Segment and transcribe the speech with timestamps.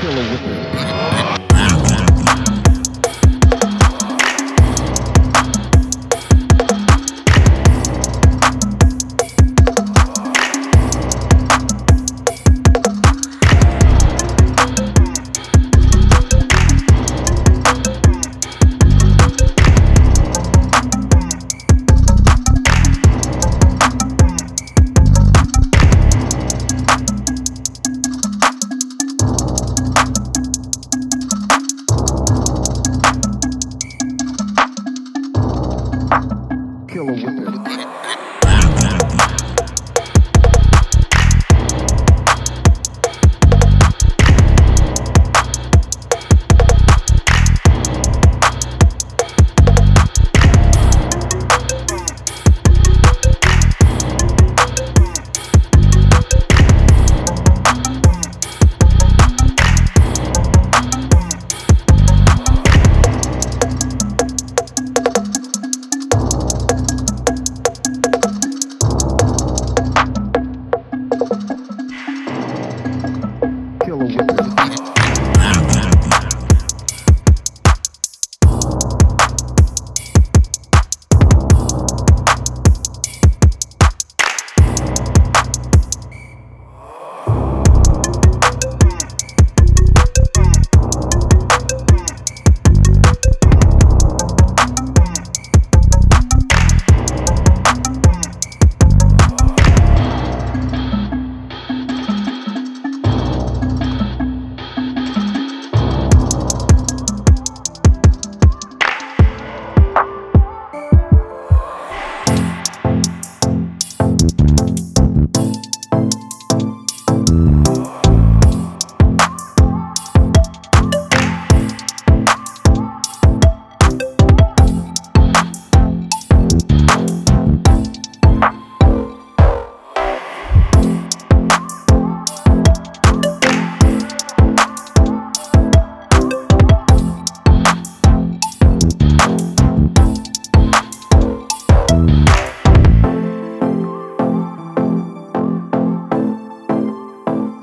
[0.00, 1.29] killer whipping.
[37.00, 37.39] killer with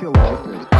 [0.00, 0.79] kill everything.